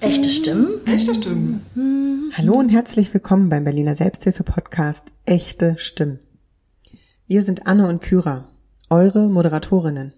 Echte 0.00 0.30
Stimmen? 0.30 0.86
Echte 0.86 1.14
Stimmen. 1.14 2.32
Hallo 2.34 2.54
und 2.54 2.70
herzlich 2.70 3.12
willkommen 3.12 3.50
beim 3.50 3.64
Berliner 3.64 3.94
Selbsthilfe-Podcast 3.94 5.04
Echte 5.26 5.76
Stimmen. 5.76 6.20
Wir 7.26 7.42
sind 7.42 7.66
Anne 7.66 7.86
und 7.86 8.00
Kyra, 8.00 8.48
eure 8.88 9.28
Moderatorinnen. 9.28 10.14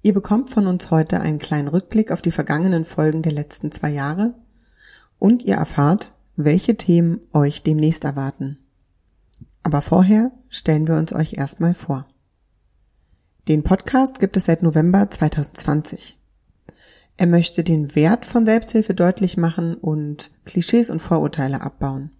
Ihr 0.00 0.14
bekommt 0.14 0.48
von 0.48 0.66
uns 0.66 0.90
heute 0.90 1.20
einen 1.20 1.38
kleinen 1.38 1.68
Rückblick 1.68 2.10
auf 2.10 2.22
die 2.22 2.30
vergangenen 2.30 2.86
Folgen 2.86 3.20
der 3.20 3.32
letzten 3.32 3.72
zwei 3.72 3.90
Jahre 3.90 4.32
und 5.18 5.42
ihr 5.42 5.56
erfahrt, 5.56 6.12
welche 6.34 6.76
Themen 6.76 7.20
euch 7.34 7.62
demnächst 7.62 8.04
erwarten. 8.04 8.58
Aber 9.62 9.82
vorher 9.82 10.32
stellen 10.48 10.88
wir 10.88 10.96
uns 10.96 11.12
euch 11.12 11.34
erstmal 11.34 11.74
vor. 11.74 12.06
Den 13.48 13.64
Podcast 13.64 14.18
gibt 14.18 14.38
es 14.38 14.46
seit 14.46 14.62
November 14.62 15.10
2020. 15.10 16.18
Er 17.16 17.26
möchte 17.26 17.62
den 17.62 17.94
Wert 17.94 18.26
von 18.26 18.44
Selbsthilfe 18.44 18.94
deutlich 18.94 19.36
machen 19.36 19.74
und 19.74 20.32
Klischees 20.44 20.90
und 20.90 21.00
Vorurteile 21.00 21.60
abbauen. 21.60 22.10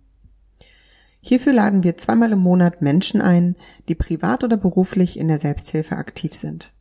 Hierfür 1.21 1.53
laden 1.53 1.83
wir 1.83 1.97
zweimal 1.97 2.33
im 2.33 2.39
Monat 2.39 2.83
Menschen 2.83 3.21
ein, 3.21 3.57
die 3.89 3.95
privat 3.95 4.45
oder 4.45 4.57
beruflich 4.57 5.19
in 5.19 5.27
der 5.27 5.39
Selbsthilfe 5.39 5.97
aktiv 5.97 6.35
sind. 6.35 6.73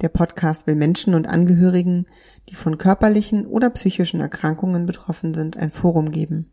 Der 0.00 0.10
Podcast 0.10 0.66
will 0.66 0.74
Menschen 0.74 1.14
und 1.14 1.26
Angehörigen, 1.26 2.06
die 2.50 2.56
von 2.56 2.78
körperlichen 2.78 3.46
oder 3.46 3.70
psychischen 3.70 4.20
Erkrankungen 4.20 4.86
betroffen 4.86 5.34
sind, 5.34 5.56
ein 5.56 5.70
Forum 5.70 6.12
geben. 6.12 6.50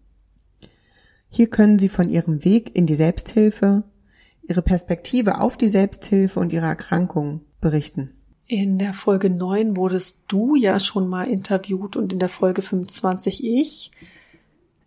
Hier 1.27 1.49
können 1.49 1.77
sie 1.77 1.89
von 1.89 2.09
ihrem 2.09 2.45
Weg 2.45 2.75
in 2.75 2.85
die 2.85 2.95
Selbsthilfe, 2.95 3.83
ihre 4.41 4.61
Perspektive 4.61 5.41
auf 5.41 5.57
die 5.57 5.69
Selbsthilfe 5.69 6.39
und 6.39 6.53
ihre 6.53 6.65
Erkrankung 6.65 7.41
berichten. 7.59 8.20
In 8.51 8.79
der 8.79 8.91
Folge 8.91 9.29
9 9.29 9.77
wurdest 9.77 10.23
du 10.27 10.55
ja 10.55 10.77
schon 10.81 11.07
mal 11.07 11.23
interviewt 11.23 11.95
und 11.95 12.11
in 12.11 12.19
der 12.19 12.27
Folge 12.27 12.61
25 12.61 13.45
ich. 13.45 13.91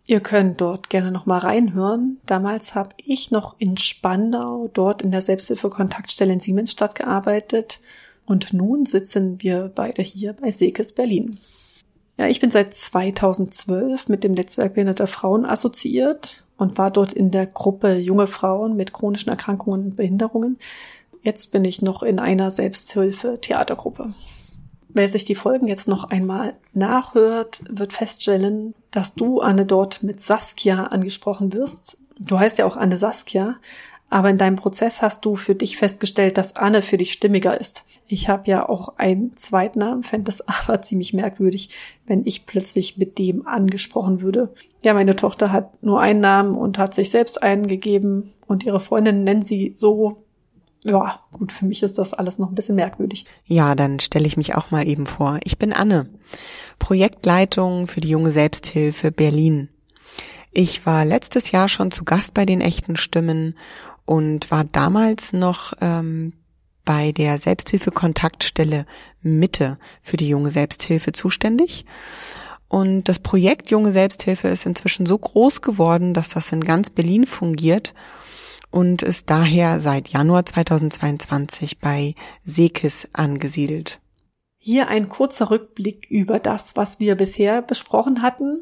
Ihr 0.05 0.19
könnt 0.19 0.61
dort 0.61 0.91
gerne 0.91 1.11
noch 1.11 1.25
mal 1.25 1.39
reinhören. 1.39 2.19
Damals 2.27 2.75
habe 2.75 2.91
ich 3.03 3.31
noch 3.31 3.55
in 3.57 3.77
Spandau, 3.77 4.69
dort 4.71 5.01
in 5.01 5.09
der 5.09 5.21
Selbsthilfe-Kontaktstelle 5.23 6.31
in 6.31 6.39
Siemensstadt 6.39 6.93
gearbeitet. 6.93 7.79
Und 8.27 8.53
nun 8.53 8.85
sitzen 8.85 9.41
wir 9.41 9.71
beide 9.73 10.03
hier 10.03 10.33
bei 10.33 10.51
Sekes 10.51 10.93
Berlin. 10.93 11.39
Ja, 12.19 12.27
ich 12.27 12.39
bin 12.39 12.51
seit 12.51 12.75
2012 12.75 14.09
mit 14.09 14.23
dem 14.23 14.33
Netzwerk 14.33 14.75
behinderter 14.75 15.07
Frauen 15.07 15.43
assoziiert 15.43 16.43
und 16.57 16.77
war 16.77 16.91
dort 16.91 17.13
in 17.13 17.31
der 17.31 17.47
Gruppe 17.47 17.95
junge 17.95 18.27
Frauen 18.27 18.75
mit 18.75 18.93
chronischen 18.93 19.31
Erkrankungen 19.31 19.85
und 19.85 19.95
Behinderungen. 19.95 20.59
Jetzt 21.25 21.51
bin 21.51 21.65
ich 21.65 21.81
noch 21.81 22.03
in 22.03 22.19
einer 22.19 22.51
Selbsthilfe-Theatergruppe. 22.51 24.13
Wer 24.89 25.09
sich 25.09 25.25
die 25.25 25.33
Folgen 25.33 25.67
jetzt 25.67 25.87
noch 25.87 26.03
einmal 26.03 26.53
nachhört, 26.73 27.63
wird 27.67 27.93
feststellen, 27.93 28.75
dass 28.91 29.15
du, 29.15 29.41
Anne, 29.41 29.65
dort 29.65 30.03
mit 30.03 30.19
Saskia 30.19 30.83
angesprochen 30.83 31.51
wirst. 31.51 31.97
Du 32.19 32.37
heißt 32.37 32.59
ja 32.59 32.67
auch 32.67 32.77
Anne 32.77 32.95
Saskia, 32.95 33.55
aber 34.07 34.29
in 34.29 34.37
deinem 34.37 34.55
Prozess 34.55 35.01
hast 35.01 35.25
du 35.25 35.35
für 35.35 35.55
dich 35.55 35.77
festgestellt, 35.77 36.37
dass 36.37 36.57
Anne 36.57 36.83
für 36.83 36.97
dich 36.97 37.11
stimmiger 37.11 37.59
ist. 37.59 37.85
Ich 38.05 38.29
habe 38.29 38.47
ja 38.47 38.69
auch 38.69 38.99
einen 38.99 39.35
Zweitnamen, 39.35 40.03
fände 40.03 40.29
es 40.29 40.47
aber 40.47 40.83
ziemlich 40.83 41.11
merkwürdig, 41.11 41.71
wenn 42.05 42.23
ich 42.27 42.45
plötzlich 42.45 42.99
mit 42.99 43.17
dem 43.17 43.47
angesprochen 43.47 44.21
würde. 44.21 44.53
Ja, 44.83 44.93
meine 44.93 45.15
Tochter 45.15 45.51
hat 45.51 45.81
nur 45.81 45.99
einen 45.99 46.19
Namen 46.19 46.55
und 46.55 46.77
hat 46.77 46.93
sich 46.93 47.09
selbst 47.09 47.41
einen 47.41 47.65
gegeben 47.65 48.31
und 48.45 48.63
ihre 48.63 48.79
Freundin 48.79 49.23
nennen 49.23 49.41
sie 49.41 49.71
so. 49.75 50.21
Ja, 50.87 51.19
gut, 51.31 51.51
für 51.51 51.65
mich 51.65 51.81
ist 51.81 51.97
das 51.97 52.13
alles 52.13 52.37
noch 52.37 52.49
ein 52.49 52.55
bisschen 52.55 52.75
merkwürdig. 52.75 53.25
Ja, 53.45 53.73
dann 53.73 53.99
stelle 53.99 54.27
ich 54.27 54.37
mich 54.37 54.53
auch 54.53 54.69
mal 54.69 54.87
eben 54.87 55.07
vor. 55.07 55.39
Ich 55.43 55.57
bin 55.57 55.73
Anne, 55.73 56.07
Projektleitung 56.77 57.87
für 57.87 58.01
die 58.01 58.09
junge 58.09 58.29
Selbsthilfe 58.29 59.11
Berlin. 59.11 59.69
Ich 60.51 60.85
war 60.85 61.03
letztes 61.03 61.49
Jahr 61.49 61.69
schon 61.69 61.89
zu 61.89 62.05
Gast 62.05 62.35
bei 62.35 62.45
den 62.45 62.61
echten 62.61 62.97
Stimmen 62.97 63.57
und 64.05 64.51
war 64.51 64.63
damals 64.63 65.33
noch 65.33 65.73
ähm, 65.81 66.33
bei 66.85 67.11
der 67.11 67.39
Selbsthilfe-Kontaktstelle 67.39 68.85
Mitte 69.23 69.79
für 70.03 70.17
die 70.17 70.29
junge 70.29 70.51
Selbsthilfe 70.51 71.13
zuständig. 71.13 71.85
Und 72.67 73.05
das 73.05 73.17
Projekt 73.17 73.71
Junge 73.71 73.91
Selbsthilfe 73.91 74.49
ist 74.49 74.67
inzwischen 74.67 75.07
so 75.07 75.17
groß 75.17 75.61
geworden, 75.61 76.13
dass 76.13 76.29
das 76.29 76.51
in 76.51 76.63
ganz 76.63 76.91
Berlin 76.91 77.25
fungiert 77.25 77.95
und 78.71 79.01
ist 79.01 79.29
daher 79.29 79.79
seit 79.79 80.07
Januar 80.09 80.45
2022 80.45 81.79
bei 81.79 82.15
Sekis 82.43 83.09
angesiedelt. 83.13 83.99
Hier 84.57 84.87
ein 84.87 85.09
kurzer 85.09 85.51
Rückblick 85.51 86.07
über 86.09 86.39
das, 86.39 86.75
was 86.75 86.99
wir 86.99 87.15
bisher 87.15 87.61
besprochen 87.61 88.21
hatten. 88.21 88.61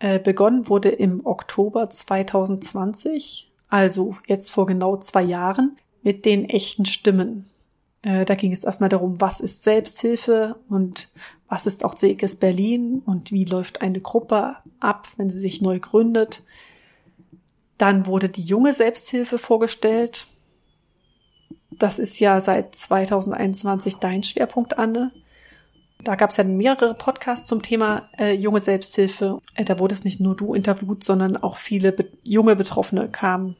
Äh, 0.00 0.18
begonnen 0.18 0.68
wurde 0.68 0.90
im 0.90 1.24
Oktober 1.26 1.90
2020 1.90 3.48
also 3.68 4.16
jetzt 4.26 4.50
vor 4.50 4.66
genau 4.66 4.96
zwei 4.96 5.22
Jahren, 5.22 5.76
mit 6.02 6.24
den 6.24 6.48
echten 6.48 6.86
Stimmen. 6.86 7.50
Äh, 8.02 8.24
da 8.24 8.34
ging 8.34 8.52
es 8.52 8.64
erstmal 8.64 8.88
darum, 8.88 9.20
was 9.20 9.40
ist 9.40 9.62
Selbsthilfe 9.62 10.56
und 10.68 11.10
was 11.48 11.66
ist 11.66 11.84
auch 11.84 11.96
CEKES 11.96 12.36
Berlin 12.36 13.02
und 13.04 13.32
wie 13.32 13.44
läuft 13.44 13.82
eine 13.82 14.00
Gruppe 14.00 14.56
ab, 14.80 15.08
wenn 15.16 15.30
sie 15.30 15.40
sich 15.40 15.60
neu 15.60 15.80
gründet. 15.80 16.42
Dann 17.78 18.06
wurde 18.06 18.28
die 18.28 18.42
junge 18.42 18.74
Selbsthilfe 18.74 19.38
vorgestellt. 19.38 20.26
Das 21.70 21.98
ist 21.98 22.18
ja 22.18 22.40
seit 22.40 22.74
2021 22.74 23.96
dein 23.96 24.24
Schwerpunkt, 24.24 24.78
Anne. 24.78 25.12
Da 26.02 26.14
gab 26.14 26.30
es 26.30 26.36
ja 26.36 26.44
mehrere 26.44 26.94
Podcasts 26.94 27.46
zum 27.46 27.62
Thema 27.62 28.08
äh, 28.18 28.32
junge 28.32 28.60
Selbsthilfe. 28.60 29.40
Äh, 29.54 29.64
da 29.64 29.78
wurde 29.78 29.94
es 29.94 30.04
nicht 30.04 30.20
nur 30.20 30.36
du 30.36 30.54
interviewt, 30.54 31.04
sondern 31.04 31.36
auch 31.36 31.56
viele 31.56 31.92
be 31.92 32.08
junge 32.22 32.56
Betroffene 32.56 33.08
kamen. 33.08 33.56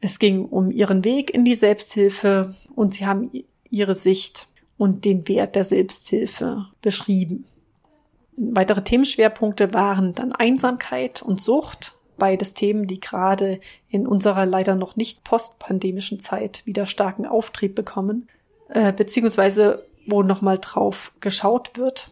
Es 0.00 0.18
ging 0.18 0.44
um 0.44 0.70
ihren 0.70 1.04
Weg 1.04 1.32
in 1.32 1.44
die 1.44 1.54
Selbsthilfe 1.54 2.54
und 2.74 2.94
sie 2.94 3.06
haben 3.06 3.30
ihre 3.70 3.94
Sicht 3.94 4.46
und 4.78 5.04
den 5.04 5.26
Wert 5.26 5.56
der 5.56 5.64
Selbsthilfe 5.64 6.66
beschrieben. 6.82 7.44
Weitere 8.36 8.84
Themenschwerpunkte 8.84 9.72
waren 9.72 10.14
dann 10.14 10.32
Einsamkeit 10.32 11.22
und 11.22 11.40
Sucht, 11.40 11.94
beides 12.18 12.54
Themen, 12.54 12.86
die 12.86 13.00
gerade 13.00 13.60
in 13.88 14.06
unserer 14.06 14.46
leider 14.46 14.74
noch 14.74 14.96
nicht 14.96 15.24
postpandemischen 15.24 16.20
Zeit 16.20 16.62
wieder 16.66 16.86
starken 16.86 17.26
Auftrieb 17.26 17.74
bekommen, 17.74 18.28
äh, 18.68 18.92
beziehungsweise 18.92 19.84
wo 20.06 20.22
nochmal 20.22 20.58
drauf 20.58 21.12
geschaut 21.20 21.76
wird. 21.76 22.10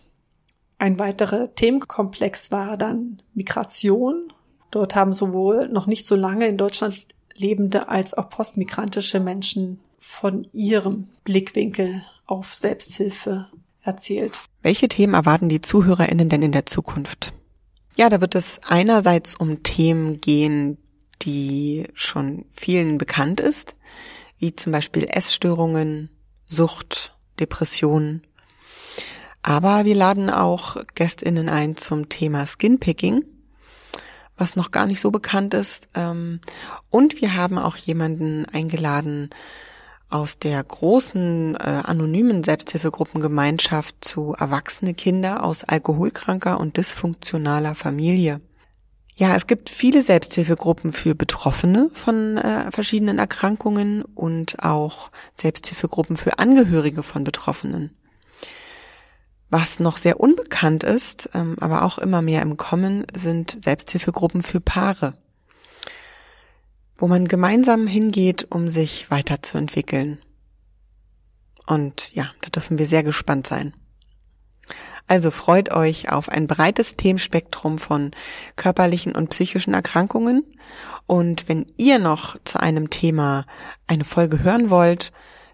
Ein 0.79 0.99
weiterer 0.99 1.55
Themenkomplex 1.55 2.51
war 2.51 2.77
dann 2.77 3.23
Migration. 3.35 4.33
Dort 4.71 4.95
haben 4.97 5.13
sowohl 5.13 5.69
noch 5.69 5.87
nicht 5.87 6.05
so 6.07 6.17
lange 6.17 6.47
in 6.47 6.59
Deutschland 6.59 7.07
lebende 7.35 7.89
als 7.89 8.15
auch 8.15 8.29
postmigrantische 8.29 9.21
Menschen 9.21 9.81
von 9.99 10.47
ihrem 10.53 11.09
Blickwinkel 11.25 12.03
auf 12.27 12.55
Selbsthilfe 12.55 13.47
erzählt. 13.83 14.33
Welche 14.63 14.89
Themen 14.89 15.15
erwarten 15.15 15.49
die 15.49 15.61
ZuhörerInnen 15.61 16.29
denn 16.29 16.43
in 16.43 16.53
der 16.53 16.67
Zukunft? 16.67 17.33
Ja, 17.97 18.09
da 18.09 18.21
wird 18.21 18.35
es 18.35 18.61
einerseits 18.67 19.37
um 19.37 19.63
Themen 19.63 20.21
gehen, 20.21 20.79
die 21.23 21.87
schon 21.95 22.45
vielen 22.51 22.99
bekannt 22.99 23.41
ist, 23.41 23.77
wie 24.39 24.57
zum 24.57 24.73
Beispiel 24.73 25.07
Essstörungen, 25.09 26.11
Sucht, 26.45 27.17
Depressionen. 27.39 28.23
Aber 29.43 29.85
wir 29.85 29.95
laden 29.95 30.29
auch 30.29 30.77
GästInnen 30.95 31.49
ein 31.49 31.77
zum 31.77 32.09
Thema 32.09 32.47
Skinpicking, 32.47 33.25
was 34.37 34.57
noch 34.57 34.73
gar 34.73 34.87
nicht 34.87 35.01
so 35.01 35.13
bekannt 35.13 35.55
ist. 35.55 35.87
Ähm, 35.95 36.41
und 36.91 37.21
wir 37.21 37.37
haben 37.37 37.59
auch 37.59 37.77
jemanden 37.77 38.45
eingeladen 38.47 39.31
aus 40.15 40.39
der 40.39 40.63
großen 40.63 41.57
äh, 41.57 41.83
anonymen 41.83 42.45
Selbsthilfegruppengemeinschaft 42.45 43.97
zu 44.01 44.33
erwachsene 44.39 44.95
Kinder 44.95 45.43
aus 45.43 45.65
alkoholkranker 45.65 46.61
und 46.61 46.77
dysfunktionaler 46.77 47.75
Familie. 47.75 48.41
Ja, 49.17 49.35
es 49.35 49.49
gibt 49.49 49.71
viele 49.71 50.03
Selbsthilfegruppen 50.03 50.93
für 50.93 51.17
Betroffene 51.17 51.91
von 51.95 52.37
äh, 52.37 52.71
verschiedenen 52.71 53.19
Erkrankungen 53.19 54.03
und 54.03 54.63
auch 54.63 55.11
Selbsthilfegruppen 55.35 56.17
für 56.17 56.39
Angehörige 56.39 57.03
von 57.03 57.25
Betroffenen. 57.25 57.91
Was 59.51 59.81
noch 59.81 59.97
sehr 59.97 60.21
unbekannt 60.21 60.85
ist, 60.85 61.29
ähm, 61.35 61.57
aber 61.61 61.83
auch 61.83 61.99
immer 61.99 62.23
mehr 62.23 62.43
im 62.43 62.57
Kommen, 62.57 63.05
sind 63.13 63.59
Selbsthilfegruppen 63.65 64.43
für 64.43 64.61
Paare, 64.61 65.15
wo 66.97 67.07
man 67.07 67.29
gemeinsam 67.29 67.87
hingeht, 67.87 68.47
um 68.51 68.69
sich 68.69 69.11
weiterzuentwickeln. 69.11 70.19
Und 71.67 72.15
ja, 72.15 72.31
da 72.41 72.51
dürfen 72.51 72.79
wir 72.79 72.87
sehr 72.87 73.03
gespannt 73.03 73.47
sein. 73.47 73.75
Also 75.07 75.31
freut 75.31 75.73
euch 75.73 76.11
auf 76.11 76.29
ein 76.29 76.47
breites 76.47 76.97
Themenspektrum 76.97 77.79
von 77.79 78.13
körperlichen 78.57 79.15
und 79.15 79.31
psychischen 79.31 79.75
Erkrankungen. 79.75 80.45
Und 81.07 81.49
wenn 81.49 81.67
ihr 81.77 81.99
noch 81.99 82.39
zu 82.45 82.59
einem 82.59 82.89
Thema 82.89 83.47
eine 83.87 84.05
Folge 84.05 84.43
hören 84.43 84.71
wollt, 84.71 85.13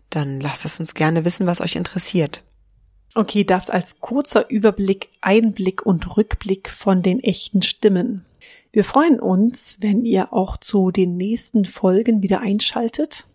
dann 0.08 0.40
lasst 0.40 0.64
es 0.64 0.78
uns 0.78 0.94
gerne 0.94 1.24
wissen, 1.24 1.46
was 1.46 1.60
euch 1.60 1.74
interessiert. 1.74 2.44
Okay, 3.14 3.42
das 3.42 3.70
als 3.70 3.98
kurzer 3.98 4.48
Überblick, 4.50 5.08
Einblick 5.20 5.84
und 5.84 6.16
Rückblick 6.16 6.70
von 6.70 7.02
den 7.02 7.20
echten 7.20 7.62
Stimmen. 7.62 8.24
Wir 8.72 8.84
freuen 8.84 9.18
uns, 9.18 9.78
wenn 9.80 10.04
ihr 10.04 10.32
auch 10.32 10.56
zu 10.56 10.92
den 10.92 11.16
nächsten 11.16 11.64
Folgen 11.64 12.22
wieder 12.22 12.40
einschaltet. 12.40 13.26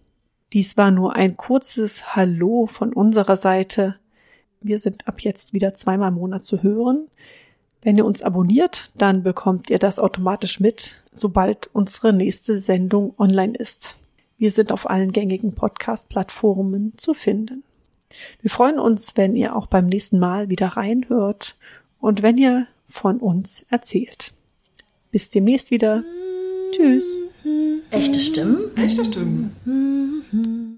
Dies 0.53 0.77
war 0.77 0.91
nur 0.91 1.17
ein 1.17 1.35
kurzes 1.35 2.15
Hallo 2.15 2.67
von 2.67 2.93
unserer 2.93 3.35
Seite. 3.35 3.97
Wir 4.61 4.79
sind 4.79 5.09
ab 5.09 5.19
jetzt 5.19 5.51
wieder 5.51 5.73
zweimal 5.73 6.07
im 6.07 6.15
Monat 6.15 6.45
zu 6.45 6.63
hören. 6.63 7.09
Wenn 7.81 7.97
ihr 7.97 8.05
uns 8.05 8.21
abonniert, 8.21 8.91
dann 8.97 9.23
bekommt 9.23 9.69
ihr 9.69 9.77
das 9.77 9.99
automatisch 9.99 10.61
mit, 10.61 11.03
sobald 11.11 11.69
unsere 11.75 12.13
nächste 12.13 12.57
Sendung 12.61 13.13
online 13.17 13.57
ist. 13.57 13.97
Wir 14.38 14.51
sind 14.51 14.71
auf 14.71 14.89
allen 14.89 15.11
gängigen 15.11 15.53
Podcast-Plattformen 15.53 16.97
zu 16.97 17.13
finden. 17.13 17.65
Wir 18.41 18.49
freuen 18.49 18.79
uns, 18.79 19.17
wenn 19.17 19.35
ihr 19.35 19.53
auch 19.53 19.67
beim 19.67 19.88
nächsten 19.88 20.17
Mal 20.17 20.47
wieder 20.47 20.67
reinhört 20.67 21.57
und 21.99 22.21
wenn 22.21 22.38
ihr 22.38 22.67
von 22.88 23.19
uns 23.19 23.65
erzählt. 23.69 24.34
Bis 25.15 25.29
demnächst 25.29 25.71
wieder. 25.71 26.03
Tschüss. 26.73 27.17
Echte 27.89 28.19
Stimmen? 28.19 28.75
Echte 28.75 29.06
Stimmen. 29.06 30.25